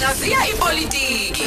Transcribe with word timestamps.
Hlaziya 0.00 0.38
ipolitiki. 0.48 1.44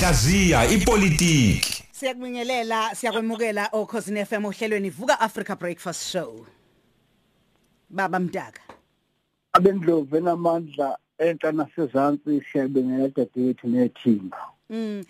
Hlaziya 0.00 0.66
ipolitiki. 0.66 1.84
Siyakubingelela, 1.92 2.94
siyakwemukela 2.94 3.68
okhosini 3.72 4.24
FM 4.24 4.44
ohlelweni 4.44 4.90
Vuka 4.90 5.20
Africa 5.20 5.56
Breakfast 5.60 6.10
Show. 6.10 6.46
Baba 7.90 8.18
Mtaka. 8.18 8.60
abendlovu 9.52 10.16
enamandla 10.16 10.98
enhla 11.18 11.52
nasezantsi 11.52 12.42
siyabingelela 12.52 13.08
dadewethu 13.08 13.68
nethimba 13.68 14.36
Mm. 14.70 15.04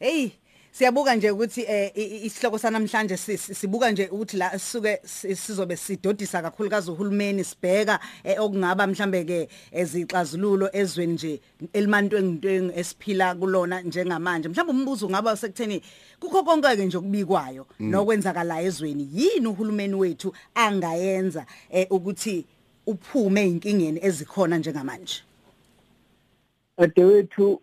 Hey, 0.00 0.30
siyabuka 0.74 1.14
nje 1.14 1.30
ukuthi 1.30 1.62
eh 1.68 1.92
i- 1.94 2.02
i- 2.02 2.26
isihloko 2.26 2.58
sanamhlanje 2.58 3.16
si- 3.16 3.38
si- 3.38 3.54
sibuka 3.54 3.90
nje 3.92 4.08
ukuthi 4.08 4.36
la 4.36 4.58
sisuke 4.58 5.00
si- 5.04 5.36
sizobe 5.36 5.76
sidodisa 5.76 6.42
kakhulukazi 6.42 6.90
uhulumeni 6.90 7.44
sibheka 7.44 8.00
eh, 8.24 8.40
okungaba 8.40 8.86
mhlambe 8.86 9.24
ke 9.24 9.48
ezixazululo 9.72 10.70
ezweni 10.72 11.12
nje 11.12 11.40
elimantwengintwengi 11.72 12.72
esiphila 12.78 13.34
kulona 13.34 13.80
njengamanje. 13.80 14.48
Mhlawumbe 14.48 14.72
umbuzo 14.72 15.06
ungaba 15.06 15.36
sekutheni 15.36 15.82
kukho 16.20 16.42
konke 16.42 16.76
ke 16.76 16.86
nje 16.86 16.96
okubikwayo 16.98 17.66
nokwenzakala 17.80 18.62
ezweni? 18.62 19.08
Yini 19.14 19.46
uhulumeni 19.46 19.94
wethu 19.94 20.34
angayenza 20.54 21.46
eh, 21.70 21.86
ukuthi 21.90 22.44
uphume 22.86 23.40
einkingeni 23.42 24.00
ezikhona 24.02 24.58
njengamanje? 24.58 25.22
Dadewethu 26.78 27.60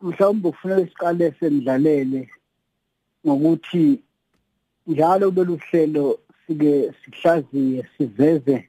mhlawumbe 0.00 0.50
kufanele 0.50 0.86
siqale 0.88 1.34
semdlalele 1.40 2.30
ngokuthi 3.28 4.00
njalo 4.86 5.30
lolu 5.30 5.56
hlelo 5.56 6.18
sike 6.46 6.92
sihlaziye 7.00 7.86
siveze 7.96 8.68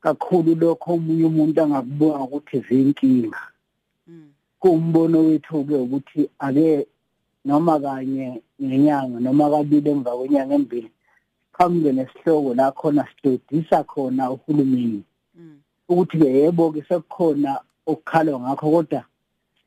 kakhulu 0.00 0.54
lokho 0.54 0.92
omunye 0.94 1.24
umuntu 1.24 1.62
angakubuka 1.62 2.20
ukuthi 2.24 2.58
zinkinga. 2.66 3.42
Kuwumbono 4.60 5.18
wethu 5.26 5.64
ke 5.64 5.76
ukuthi 5.76 6.30
ake 6.38 6.86
noma 7.44 7.80
kanye 7.80 8.42
ngenyanga 8.62 9.20
noma 9.20 9.50
kabili 9.50 9.90
emva 9.90 10.16
kwenyanga 10.16 10.54
embili 10.54 10.90
qhamuke 11.54 11.92
nesihloko 11.92 12.54
la 12.54 12.72
khona 12.72 13.06
sidodisa 13.10 13.84
khona 13.84 14.30
uhulumeni. 14.30 15.02
Ukuthi 15.88 16.18
ke 16.18 16.28
yebo 16.38 16.72
ke 16.72 16.82
sekukhona 16.88 17.60
okukhalwa 17.86 18.40
ngakho 18.40 18.70
kodwa 18.70 19.02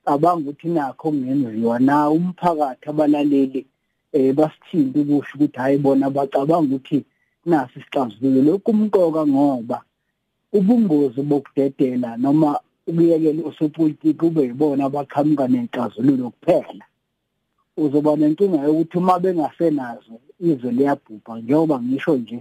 cabanga 0.06 0.50
ukuthi 0.50 0.68
nakho 0.68 1.12
kungenziwa. 1.12 1.80
Na 1.80 2.10
umphakathi 2.10 2.90
abalaleli 2.90 3.66
eh 4.16 4.34
basithinta 4.34 5.00
ukusho 5.00 5.36
ukuthi 5.36 5.58
hayi 5.58 5.78
bona 5.78 6.10
bacabanga 6.10 6.76
ukuthi 6.76 7.06
nasi 7.46 7.80
isixazululo. 7.80 8.42
Lokhu 8.42 8.72
umqoka 8.72 9.28
ngoba 9.28 9.78
ubungozi 10.58 11.22
bokudedela 11.30 12.18
noma 12.18 12.60
ukuyekela 12.88 13.42
osopolitiki 13.50 14.20
kube 14.20 14.42
yibona 14.48 14.86
abaqhamuka 14.86 15.46
nenxazululo 15.48 16.32
kuphela. 16.32 16.86
Uzoba 17.78 18.16
nenkinga 18.16 18.64
yokuthi 18.64 18.98
uma 18.98 19.20
bengasenazo 19.20 20.16
izwe 20.40 20.72
liyabhubha 20.72 21.34
njengoba 21.40 21.76
ngisho 21.84 22.16
nje 22.16 22.40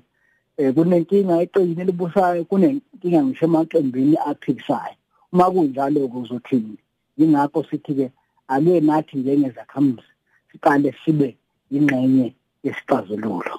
eh 0.57 0.75
kunenkinga 0.75 1.43
eqinile 1.43 1.83
elibusayo 1.83 2.45
kunenkinga 2.51 3.21
ngisho 3.25 3.45
emaqembini 3.47 4.17
aphikisayo. 4.31 4.97
Uma 5.33 5.51
kunjalo 5.51 6.09
kuzothini 6.13 6.79
ingakho 7.19 7.65
sithi 7.69 7.95
ke 7.99 8.07
ake 8.49 8.81
nathi 8.81 9.17
njengezakhamuzi 9.19 10.11
siqale 10.53 10.95
sibe 11.05 11.37
ingxenye 11.77 12.27
yesixazululo. 12.65 13.55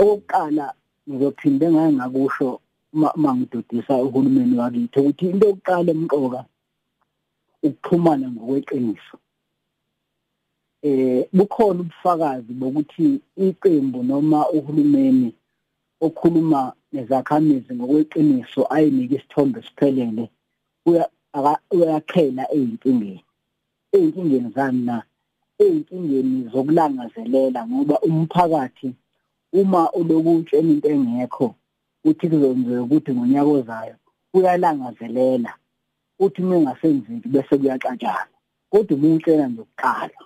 Okokuqala 0.00 0.66
ngizophinde 1.08 1.66
ngaye 1.72 1.90
ngakusho 1.96 2.48
uma 2.92 3.30
ngidodisa 3.36 3.94
uhulumeni 4.06 4.54
wakithi 4.60 4.98
ukuthi 5.00 5.24
into 5.30 5.46
yokuqala 5.48 5.90
emqoka 5.96 6.40
ukuxhumana 7.66 8.26
ngokweqiniso. 8.34 9.16
Eh 10.88 11.28
bukhona 11.36 11.80
ubufakazi 11.80 12.52
bokuthi 12.60 13.06
iqembu 13.46 13.98
noma 14.10 14.38
uhulumeni 14.56 15.30
okhuluma 16.06 16.60
nezakhamizi 16.92 17.74
ngokweqiniso 17.74 18.60
ayinika 18.74 19.14
isithombe 19.16 19.58
siphelele 19.66 20.24
uyaqhela 21.74 22.44
ezinkingeni 22.56 23.24
ezinkingeni 23.94 24.50
zani 24.56 24.82
na? 24.88 24.96
Ezinkingeni 25.58 26.48
zokulangazelela 26.52 27.60
ngoba 27.68 27.96
umphakathi 28.08 28.88
uma 29.60 29.80
ulokutshena 29.98 30.70
into 30.72 30.88
engekho 30.88 31.46
uthi 32.08 32.26
kuzonzeka 32.30 32.82
ukuthi 32.82 33.10
ngonyaka 33.12 33.50
ozayo 33.58 33.96
uyalangazelela 34.36 35.52
uthi 36.24 36.42
ningasenzeki 36.42 37.28
bese 37.28 37.54
kuyaxatshana. 37.60 38.34
Kodwa 38.70 38.96
umutshela 38.96 39.46
nje 39.48 39.60
ukuqala 39.62 40.18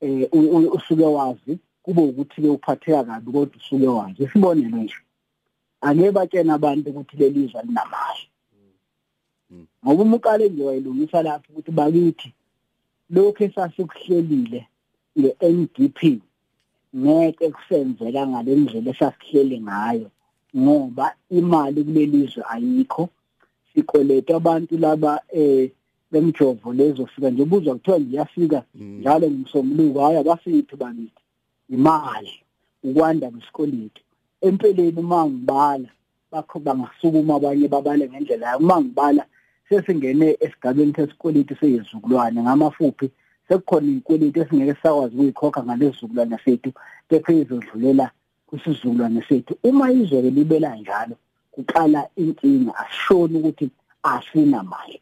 eh 0.00 0.28
usuke 0.76 1.06
wazi 1.16 1.52
kube 1.82 2.02
ukuthi 2.02 2.42
ke 2.42 2.48
uphatheka 2.56 3.04
kabi 3.04 3.32
kodwa 3.32 3.56
usuke 3.56 3.88
wazi. 3.98 4.22
Isibonelo 4.24 4.78
nje 4.84 4.98
ake 5.80 6.10
batshena 6.16 6.54
abantu 6.54 6.90
ukuthi 6.90 7.16
lelizwe 7.16 7.62
linamali 7.62 8.24
ngoba 9.84 10.02
uma 10.02 10.16
uqale 10.16 10.48
nje 10.48 10.62
wayilungisa 10.62 11.22
lapho 11.22 11.52
ukuthi 11.52 11.70
bakithi 11.70 12.34
lokho 13.12 13.44
esasikuhlelile 13.44 14.66
le-NDP 15.16 16.00
ngeke 16.96 17.50
kusenzeka 17.50 18.26
ngalendlela 18.26 18.90
esasihlele 18.90 19.60
ngayo 19.60 20.08
ngoba 20.56 21.14
imali 21.30 21.84
kulelizwe 21.84 22.42
ayikho. 22.48 23.08
Sikweleta 23.74 24.36
abantu 24.36 24.78
laba 24.78 25.20
eh 25.32 25.70
bemjovo 26.10 26.72
lezo 26.72 27.06
fika 27.06 27.30
nje 27.30 27.42
ubuzwa 27.42 27.74
kuthiwa 27.74 28.00
ngiyafika 28.00 28.62
njalo 28.74 29.30
ngimsomluko 29.30 30.00
hayi 30.00 30.16
abafiki 30.18 30.76
bakithi. 30.76 31.22
Imali 31.70 32.32
ukwanda 32.84 33.30
kwesikoleti 33.30 34.02
empeleni 34.40 35.00
uma 35.00 35.26
ngibala 35.26 35.88
bakho 36.30 36.58
bangasukuma 36.58 37.34
abanye 37.34 37.68
babale 37.68 38.08
ngendlela 38.08 38.46
yayo 38.46 38.58
uma 38.58 38.80
ngibala 38.80 39.26
sesingene 39.72 40.36
esigabeni 40.40 40.92
sesikweleti 40.96 41.54
seyizukulwane 41.60 42.42
ngamafuphi 42.42 43.10
sekukhona 43.48 43.86
izikweleti 43.86 44.40
esingeke 44.40 44.74
sakwazi 44.82 45.14
ukuyikhokha 45.14 45.64
ngalezizukulwane 45.64 46.38
sethu 46.44 46.70
kepha 47.08 47.32
izodlulela 47.32 48.10
kwisizukulwane 48.46 49.22
sethu. 49.28 49.56
Uma 49.62 49.92
izwe 49.92 50.22
libela 50.22 50.76
njalo 50.76 51.16
kuqala 51.52 52.08
inkinga 52.16 52.76
asishoni 52.76 53.38
ukuthi 53.38 53.70
asinamali. 54.02 55.00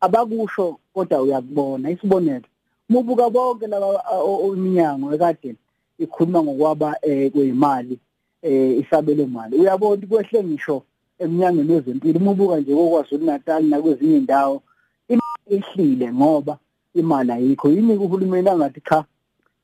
Abakusho 0.00 0.78
kodwa 0.94 1.22
uyakubona 1.22 1.90
isibonelo 1.90 2.48
mubuka 2.88 3.30
bonke 3.30 3.66
laba 3.66 3.86
ominyango 4.18 5.14
ekade 5.14 5.56
ikhuluma 5.98 6.42
ngokwaba 6.42 6.88
kwezimali 7.32 7.98
eh 8.42 8.78
isabelo 8.78 9.26
mali 9.26 9.56
uyabona 9.56 10.06
kwehle 10.06 10.44
ngisho 10.44 10.82
eminyangweni 11.18 11.72
wezempilo. 11.72 12.20
Umubuka 12.20 12.56
nje 12.60 12.74
kokwaZulu 12.74 13.24
Natal 13.24 13.64
nakwezinye 13.64 14.16
indawo 14.16 14.62
imali 15.08 15.46
ehlile 15.56 16.12
ngoba 16.12 16.58
imali 16.94 17.32
ayikho. 17.32 17.68
Yini 17.68 17.96
uhulumeni 17.96 18.48
angathi 18.48 18.80
cha 18.80 19.04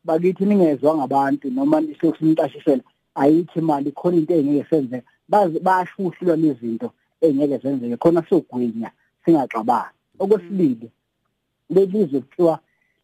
bakithi 0.05 0.45
ningezwa 0.45 0.97
ngabantu 0.97 1.51
noma 1.51 1.81
nisokusimtashisela 1.81 2.83
ayithi 3.15 3.59
imali 3.59 3.93
khona 3.93 4.17
into 4.17 4.35
engeke 4.35 4.69
senzeke. 4.71 5.07
Bazi 5.29 5.59
bayashuhlwa 5.61 6.37
lezinto 6.37 6.93
engeke 7.21 7.59
zenzeke. 7.59 7.97
Khona 7.97 8.23
sogwinya 8.29 8.91
singaxabani. 9.25 9.97
Okwesibili 10.19 10.91
lelizwe 11.71 12.21
kuthiwa 12.21 12.59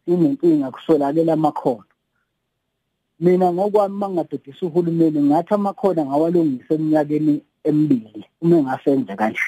inenkinga 0.07 0.71
kusolakela 0.71 1.33
amakhono. 1.33 1.83
Mina 3.19 3.53
ngokwami 3.53 3.95
mangadodisa 3.95 4.65
uhulumeni 4.65 5.21
ngathi 5.21 5.53
amakhono 5.53 6.05
ngawalungisa 6.05 6.73
eminyakeni 6.73 7.41
emibili 7.63 8.25
uma 8.41 8.57
engasenze 8.57 9.15
kanje. 9.15 9.47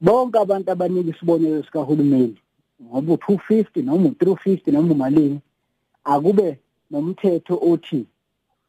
Bonke 0.00 0.38
abantu 0.38 0.70
abanika 0.70 1.10
isibonelo 1.10 1.64
sikahulumeni 1.64 2.36
ngoba 2.82 3.14
u250 3.14 3.84
noma 3.84 4.08
u350 4.08 4.72
noma 4.72 4.92
umalini 4.94 5.40
akube 6.04 6.58
nomthetho 6.90 7.58
othi 7.62 8.06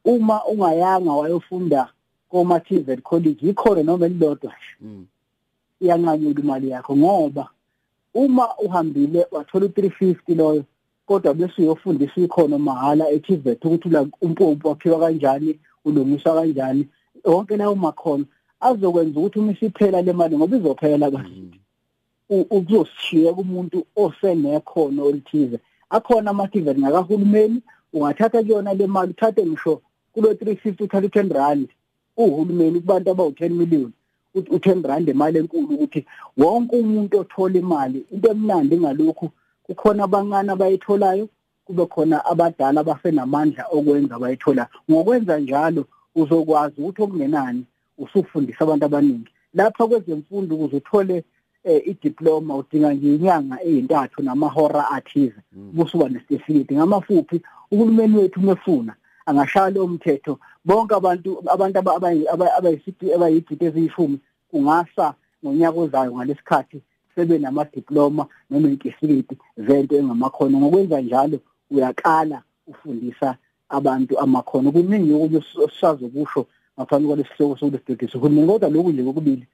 uma 0.05 0.45
ungayanga 0.45 1.11
wayofunda 1.11 1.89
koma 2.29 2.59
TVET 2.59 3.01
college 3.01 3.49
ikhona 3.49 3.83
noma 3.83 4.05
elilodwa 4.05 4.53
nje. 4.53 5.05
Iyanqanyula 5.81 6.41
imali 6.41 6.69
yakho 6.69 6.97
ngoba 6.97 7.49
uma 8.13 8.57
uhambile 8.57 9.27
wathola 9.31 9.65
u350 9.65 10.35
loyo 10.35 10.63
kodwa 11.05 11.33
bese 11.33 11.61
uyofundisa 11.61 12.21
ikhono 12.21 12.59
mahala 12.59 13.09
eTVET 13.09 13.65
ukuthi 13.65 13.89
la 13.89 14.07
umpompo 14.21 14.69
wakhiwa 14.69 14.99
kanjani 14.99 15.59
ulungiswa 15.85 16.35
kanjani. 16.35 16.87
Wonke 17.25 17.57
lawo 17.57 17.75
makhono 17.75 18.25
azokwenza 18.59 19.19
ukuthi 19.19 19.39
uma 19.39 19.51
isiphela 19.51 20.01
le 20.01 20.13
mali 20.13 20.37
ngoba 20.37 20.57
izophela 20.57 21.11
basithi 21.11 21.59
ukuzoshiya 22.29 23.33
kumuntu 23.33 23.85
osenekhono 23.95 25.05
olithize 25.05 25.59
akhona 25.89 26.31
ama-TVET 26.31 26.77
ngakahulumeni 26.79 27.61
ungathatha 27.93 28.43
kuyona 28.43 28.73
le 28.73 28.87
mali 28.87 29.11
uthathe 29.11 29.45
ngisho 29.45 29.81
kulo 30.13 30.33
350 30.33 30.83
uthathe 30.83 31.07
10 31.07 31.33
rand. 31.33 31.69
Uhulumeni 32.17 32.79
kubantu 32.79 33.11
abawu 33.11 33.29
10 33.29 33.49
million 33.49 33.91
u10 34.35 34.87
rand 34.87 35.09
imali 35.09 35.37
enkulu 35.37 35.67
ukuthi 35.75 36.05
wonke 36.37 36.75
umuntu 36.75 37.19
othola 37.19 37.59
imali 37.59 38.05
into 38.11 38.31
emnandi 38.31 38.77
ngalokhu. 38.77 39.29
Kukhona 39.63 40.03
abancane 40.03 40.51
abayitholayo 40.51 41.29
kube 41.65 41.85
khona 41.85 42.25
abadala 42.25 42.81
abafenamandla 42.81 43.65
okwenza 43.71 44.19
bayithola 44.19 44.67
ngokwenza 44.91 45.39
njalo 45.39 45.85
uzokwazi 46.15 46.81
ukuthi 46.81 47.01
okungenani 47.01 47.63
usufundisa 47.97 48.61
abantu 48.63 48.85
abaningi. 48.85 49.31
Lapha 49.53 49.87
kwezemfundo 49.87 50.55
ukuze 50.55 50.77
uthole 50.77 51.23
eh, 51.63 51.81
idiploma 51.87 52.55
udinga 52.55 52.93
nje 52.93 53.15
inyanga 53.15 53.63
eyintathu 53.63 54.21
namahora 54.21 54.89
athize 54.91 55.41
busuka 55.73 56.09
nesitifiketi. 56.09 56.75
Ngamafuphi 56.75 57.41
uhulumeni 57.71 58.17
wethu 58.17 58.39
umefuna 58.39 58.95
angashaya 59.25 59.69
lo 59.69 59.87
mthetho. 59.87 60.39
Bonke 60.65 60.95
abantu 60.95 61.43
abantu 61.49 61.79
abayisiti 62.57 63.13
abayigidi 63.13 63.65
eziyishumi 63.65 64.19
kungasa 64.51 65.13
ngonyaka 65.45 65.79
ozayo 65.79 66.15
ngalesikhathi 66.15 66.81
sebe 67.15 67.37
namadiploma 67.39 68.27
noma 68.49 68.69
intifiketi 68.69 69.37
zento 69.57 69.95
engamakhono. 69.95 70.57
Ngokwenza 70.57 71.01
njalo 71.01 71.39
uyaqala 71.71 72.41
ufundisa 72.67 73.35
abantu 73.73 74.19
amakhono. 74.19 74.71
Kuningi 74.71 75.13
okunye 75.13 75.41
sisazo 75.69 76.07
kusho 76.07 76.45
ngaphambi 76.77 77.07
kwalesihloko 77.07 77.57
sokulesibhekisa 77.57 78.17
uhulumeni 78.17 78.47
kodwa 78.47 78.69
lokhu 78.69 78.91
nje 78.91 79.03
kokubili. 79.03 79.45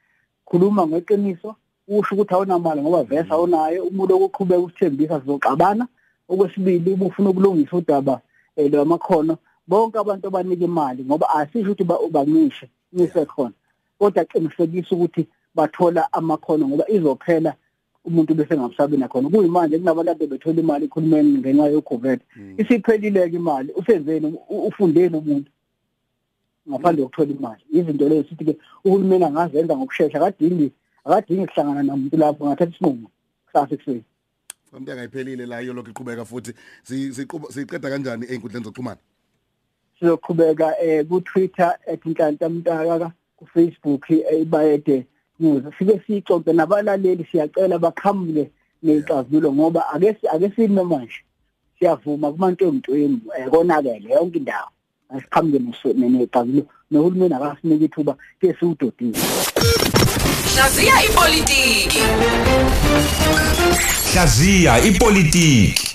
Khuluma 0.45 0.88
ngeqiniso 0.88 1.56
usho 1.88 2.16
ukuthi 2.16 2.33
awunamali 2.33 2.81
ngoba 2.81 3.04
vese 3.04 3.31
awunayo. 3.33 3.83
Umuntu 3.83 4.16
okuqhubeka 4.16 4.62
usithembisa 4.62 5.21
sizoxabana. 5.21 5.88
Okwesibili 6.30 6.94
ubufuna 6.94 7.30
ukulungisa 7.30 7.77
udaba 7.77 8.21
eh, 8.56 8.71
lwamakhono. 8.71 9.38
Bonke 9.68 9.98
abantu 10.00 10.27
abanika 10.27 10.66
imali 10.66 11.04
ngoba 11.04 11.30
asisho 11.30 11.71
ukuthi 11.71 11.83
ubancishe 12.07 12.69
nise 12.94 13.25
khona. 13.25 13.56
Kodwa 14.00 14.25
qinisekisa 14.25 14.95
ukuthi 14.95 15.27
bathola 15.56 16.13
amakhono 16.13 16.68
ngoba 16.68 16.89
izophela 16.89 17.54
umuntu 18.05 18.33
bese 18.35 18.57
ngamsabi 18.57 18.97
nakhona. 18.97 19.29
Kuyimanje 19.29 19.77
kunabantu 19.77 20.11
ade 20.11 20.27
bethola 20.27 20.59
imali 20.59 20.85
ekhulumeni 20.85 21.39
ngenxa 21.39 21.67
yokuvet 21.67 22.21
isiphelile 22.57 23.29
ke 23.29 23.35
imali 23.35 23.73
usenzeni 23.75 24.33
ufundeni 24.49 25.17
umuntu 25.17 25.51
ngaphandle 26.69 27.03
kokuthola 27.03 27.31
imali. 27.31 27.63
Izinto 27.71 28.09
lezo 28.09 28.29
sithi 28.29 28.45
ke 28.45 28.57
uhulumeni 28.85 29.23
angazenza 29.25 29.77
ngokusheshsha 29.77 30.17
akadingi 30.17 30.71
akadingi 31.05 31.47
kuhlangana 31.47 31.83
nomuntu 31.83 32.17
lapho 32.17 32.45
ngathatha 32.45 32.71
isinqumo 32.71 33.07
kusasa 33.45 33.73
ekuseni. 33.75 34.03
Umuntu 34.71 34.91
angayiphelile 34.91 35.45
la 35.45 35.61
iyo 35.61 35.73
lokho 35.73 35.89
iqhubeka 35.91 36.25
futhi 36.25 36.53
siqeda 37.49 37.89
kanjani 37.89 38.25
einkundleni 38.29 38.65
zokuxhumana? 38.65 39.01
Sizoqhubeka 39.99 40.79
eh 40.81 41.05
ku 41.07 41.21
Twitter 41.21 41.77
@inhlanhla 41.87 42.49
mntaka 42.49 43.11
ku 43.37 43.45
Facebook 43.45 44.09
ibayede 44.09 45.05
news 45.39 45.63
sike 45.80 46.01
sixoxe 46.07 46.53
nabalaleli 46.53 47.25
siyacela 47.31 47.80
baqhamuke 47.80 48.50
nezixazululo 48.83 49.53
ngoba 49.53 49.89
ake 49.94 50.15
ake 50.33 50.51
sime 50.56 50.83
manje. 50.83 51.24
Siyavuma 51.80 52.31
kumantontweni 52.31 53.21
konakele 53.51 54.09
yonke 54.09 54.38
indawo. 54.38 54.69
Asiqhamuke 55.09 55.59
nezixazululo 55.59 56.65
nohulumeni 56.91 57.33
akasinike 57.33 57.86
ithuba 57.86 58.15
ke 58.41 58.53
siwudodile. 58.59 59.19
Hlaziya 60.56 61.03
ipolitiki. 61.03 62.01
Hlaziya 64.13 64.83
ipolitiki. 64.83 65.88